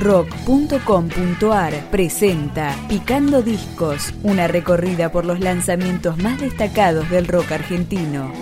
[0.00, 8.32] rock.com.ar presenta Picando Discos, una recorrida por los lanzamientos más destacados del rock argentino.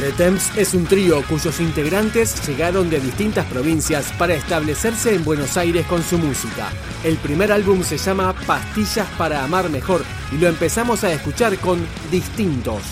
[0.00, 5.56] The Temps es un trío cuyos integrantes llegaron de distintas provincias para establecerse en Buenos
[5.56, 6.68] Aires con su música.
[7.04, 10.02] El primer álbum se llama Pastillas para Amar Mejor
[10.32, 12.82] y lo empezamos a escuchar con Distintos.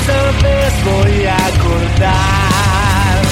[0.00, 3.22] Esta vez voy a cortar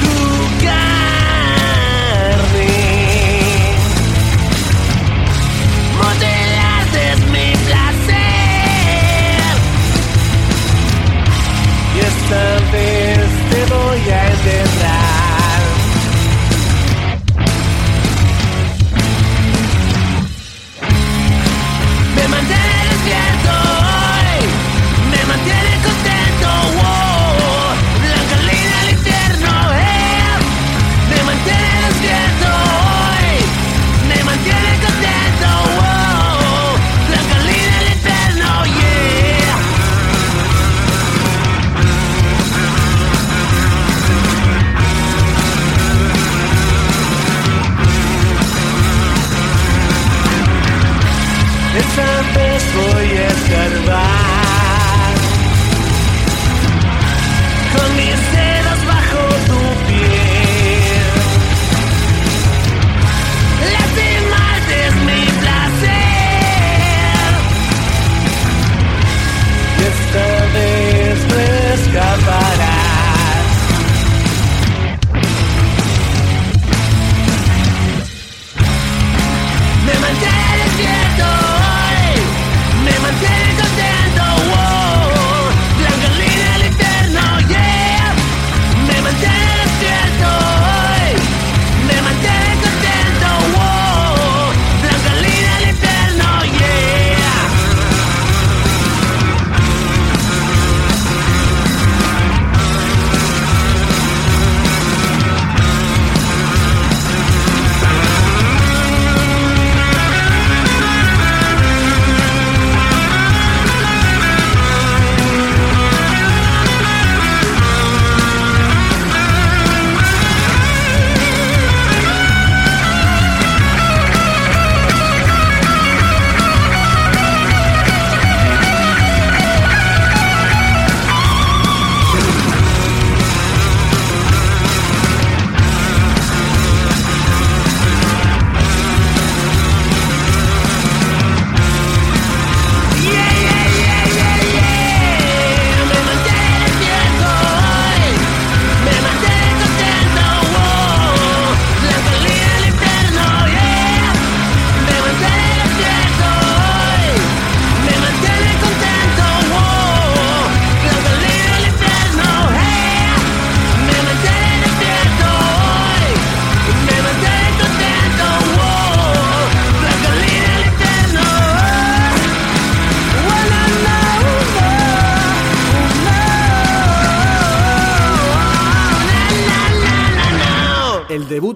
[0.00, 0.95] tu carne.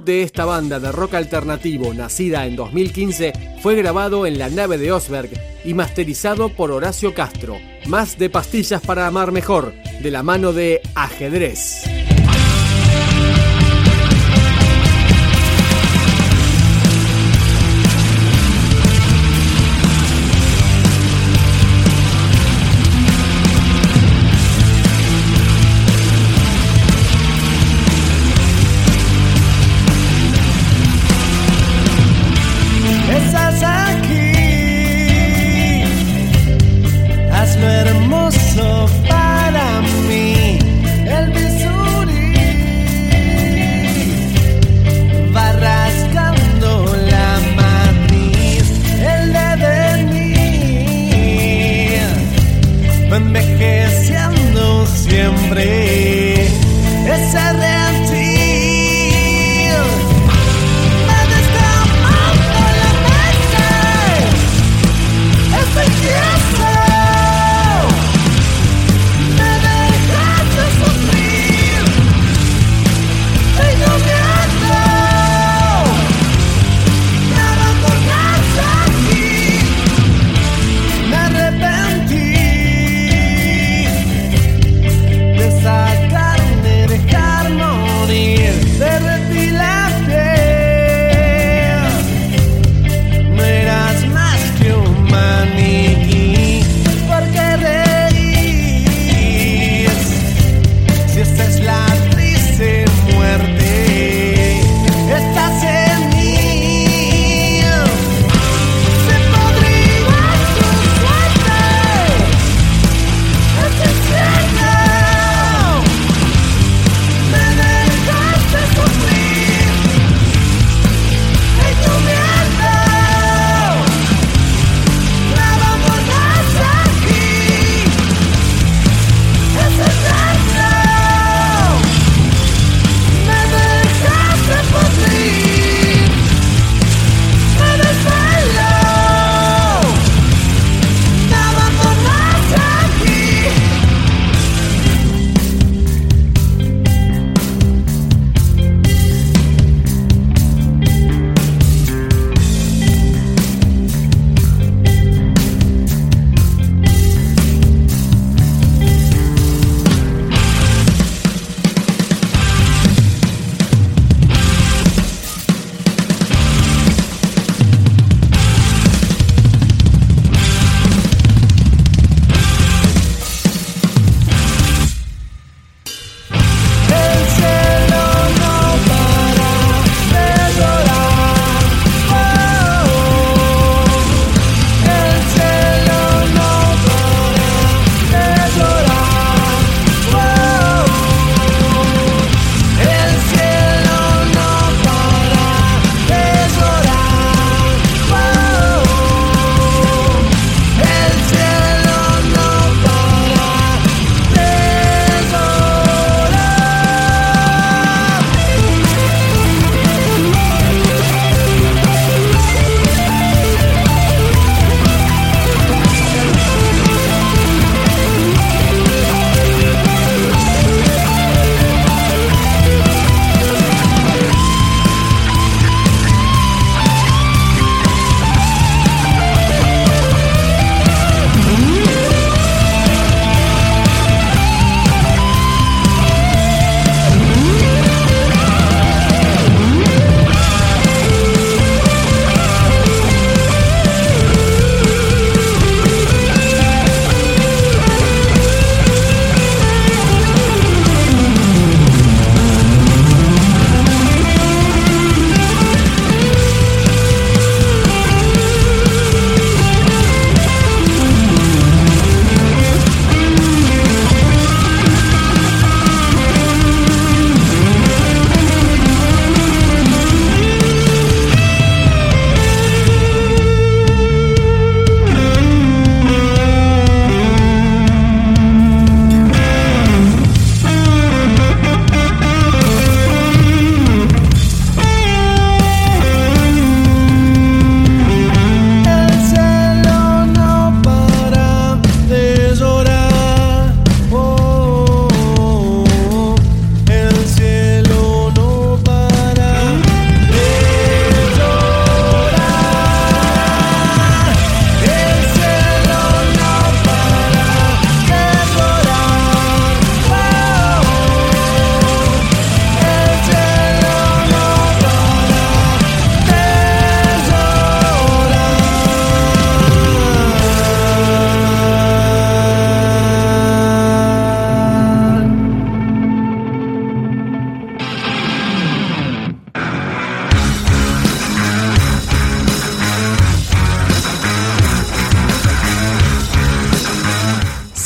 [0.05, 4.93] De esta banda de rock alternativo, nacida en 2015, fue grabado en la nave de
[4.93, 5.31] Osberg
[5.65, 7.59] y masterizado por Horacio Castro.
[7.87, 11.90] Más de pastillas para amar mejor, de la mano de ajedrez.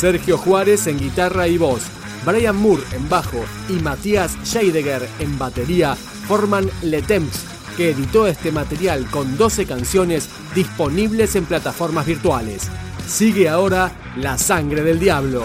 [0.05, 1.81] Sergio Juárez en guitarra y voz,
[2.23, 7.43] Brian Moore en bajo y Matías Scheidegger en batería forman Le Temps,
[7.75, 12.69] que editó este material con 12 canciones disponibles en plataformas virtuales.
[13.07, 15.41] Sigue ahora La Sangre del Diablo.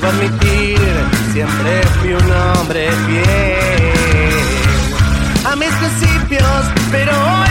[0.00, 0.78] Debo admitir,
[1.32, 3.24] siempre fui un hombre fiel.
[5.44, 7.47] A mis principios, pero hoy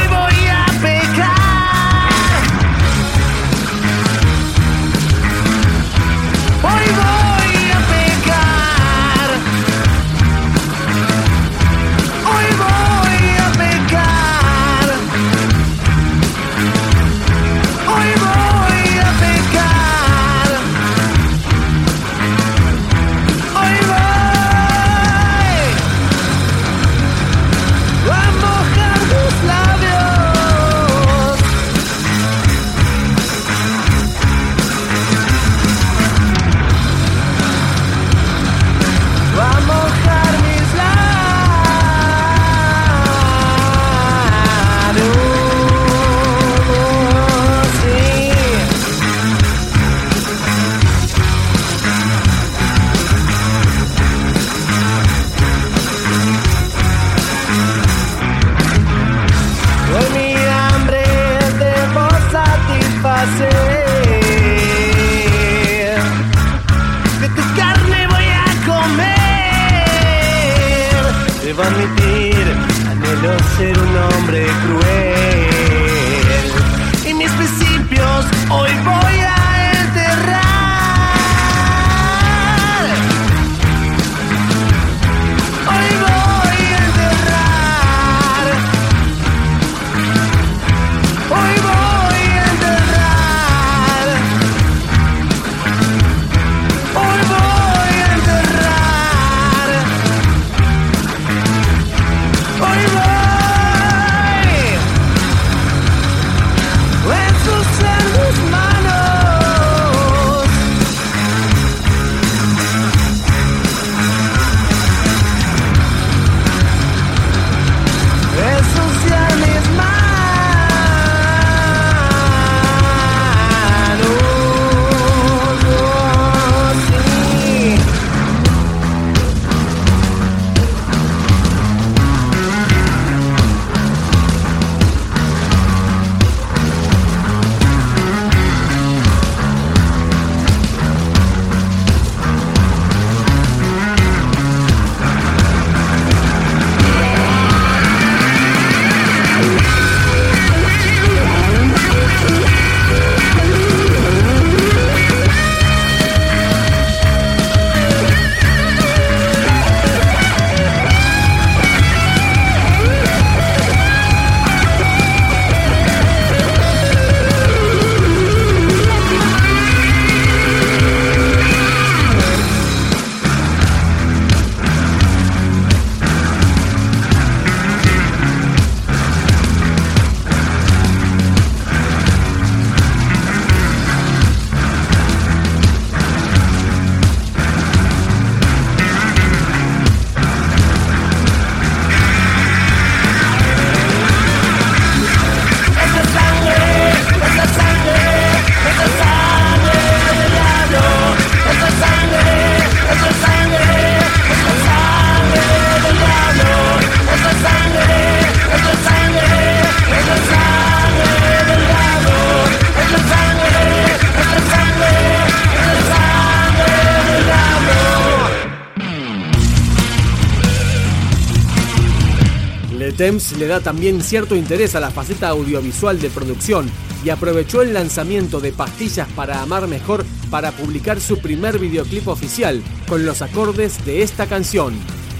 [222.87, 226.71] Le Temps le da también cierto interés a la faceta audiovisual de producción
[227.03, 232.63] y aprovechó el lanzamiento de Pastillas para Amar Mejor para publicar su primer videoclip oficial
[232.87, 234.73] con los acordes de esta canción.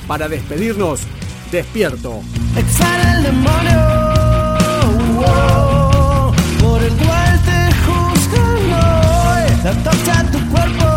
[0.08, 1.02] Para despedirnos,
[1.52, 2.22] despierto.
[6.62, 8.72] Por el cual te juzgan
[10.82, 10.97] hoy.